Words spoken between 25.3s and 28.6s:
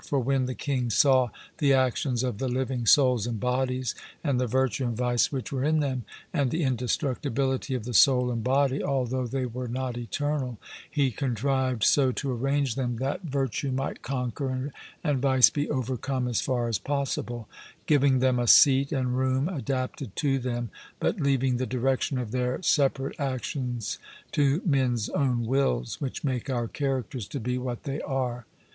wills, which make our characters to be what they are.